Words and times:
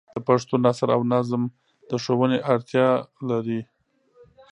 د 0.15 0.17
پښتو 0.27 0.55
نثر 0.65 0.89
او 0.95 1.01
نظم 1.13 1.41
د 1.89 1.91
ښوونې 2.03 2.37
اړتیا 2.53 2.87
لري. 3.29 3.61